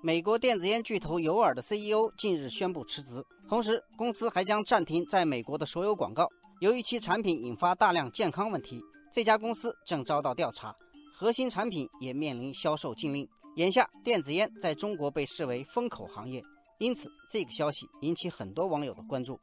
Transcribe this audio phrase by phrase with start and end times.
[0.00, 6.28] 美国电子烟巨头尤尔的 CEO 近日宣布辞职，同时公司还将暂停在美国的所有广告。
[6.60, 8.80] 由于其产品引发大量健康问题，
[9.12, 10.72] 这家公司正遭到调查，
[11.12, 13.28] 核心产品也面临销售禁令。
[13.56, 16.40] 眼下，电子烟在中国被视为风口行业，
[16.78, 19.36] 因此这个消息引起很多网友的关注。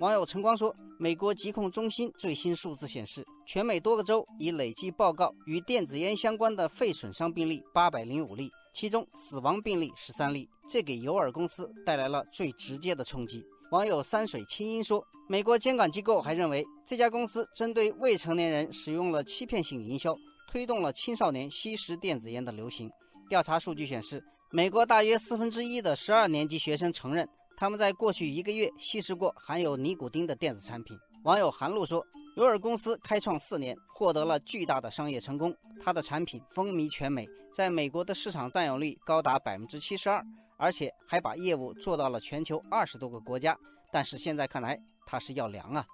[0.00, 13.44] 网友晨光说，美国疾控中心最新数字显示，全美多个州已累计报告与电子烟相关的肺损伤病例八百零五例，其中死亡病例十三例，这给尤尔公司带来了最直接的冲击。
[13.70, 20.14] 网友山水清音说，美国监管机构还认为，这家公司针对未成年人使用了欺骗性营销，
[20.50, 22.90] 推动了青少年吸食电子烟的流行。
[23.28, 27.28] 调查数据显示，美国大约四分之一的十二年级学生承认。
[27.54, 30.98] 他们在过去一个月吸食过含有尼古丁的电子产品。
[31.24, 32.04] 网友韩露说
[32.34, 40.20] ：“尤尔公司开创四年，获得了巨大的商业成功，它的产品风靡全美，在美国的市场占有率高达百分之七十二，
[40.56, 43.56] 而且还把业务做到了全球二十多个国家。
[43.92, 45.86] 但是现在看来，它是要凉啊！”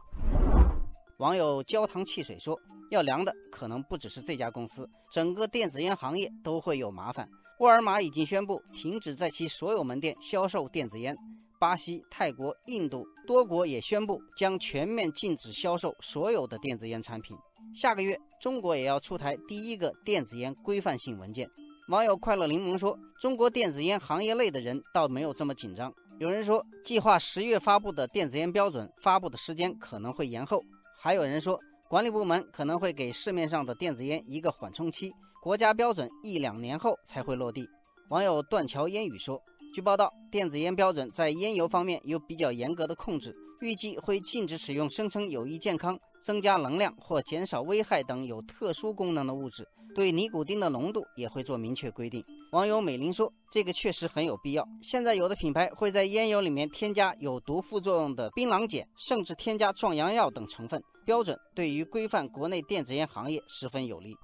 [1.18, 2.58] 网友焦糖汽水说
[2.90, 7.28] ：“要凉的可能不只是这家公司，整个电子烟行业都会有麻烦。
[7.58, 11.14] 沃尔玛已经宣布停止在其所有门店销售电子烟。”
[11.58, 17.36] 巴西、泰国、印度多国也宣布将全面禁止销售所有的电子烟产品。
[17.74, 21.48] 下个月，中国也要出台第一个电子烟规范性文件。
[21.88, 25.92] 网友快乐柠檬说：“中国电子烟行业内的人倒没有这么紧张。
[26.18, 30.60] 有人说，计划十月发布的电子烟标准发布的时间可能会延后；
[30.96, 37.68] 还有人说，管理部门可能会给市面上的电子烟一个缓冲期，国家标准一两年后才会落地。”
[38.10, 39.42] 网友断桥烟雨说。
[39.74, 49.68] 据报道，电子烟标准在烟油方面有比较严格的控制，预计会禁止使用声称有益健康、增加能量或减少危害等有特殊功能的物质。
[49.94, 52.24] 对尼古丁的浓度也会做明确规定。
[52.52, 54.66] 网友美玲说：“这个确实很有必要。
[54.82, 60.80] 现在有的品牌会在烟油里面添加有毒副作用的槟榔碱，甚至添加壮阳药等成分。
[61.04, 64.16] 标准对于规范国内电子烟行业十分有利。”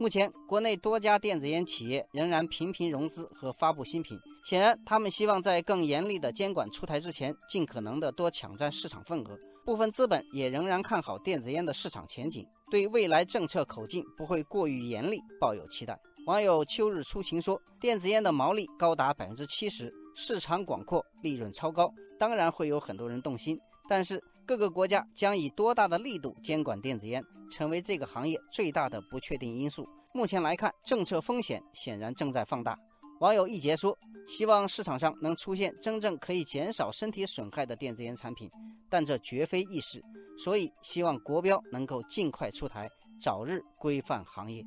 [0.00, 9.36] 目前，国内多家电子烟企业仍然频频融资和发布新品，显然他们希望在更严厉的监管出台之前，尽可能的多抢占市场份额。
[9.64, 15.98] 部分资本也仍然看好电子烟的市场前景，对未来政策口径不会过于严厉抱有期待。
[16.26, 23.56] 网友秋日初晴说：“电子烟的毛利高达百分之七十，市场广阔，利润超高，当然会有很多人动心。”
[23.88, 29.88] 但是各个国家将以多大的力度监管电子烟，成为这个行业最大的不确定因素。
[30.12, 32.76] 目前来看，政策风险显然正在放大。
[33.20, 33.96] 网友一杰说
[34.28, 38.50] ：“希望市场上能出现真正可以减少身体损害的电子烟产品，
[38.90, 40.02] 但这绝非易事。
[40.36, 42.90] 所以希望国标能够尽快出台，
[43.20, 44.64] 早日规范行业。”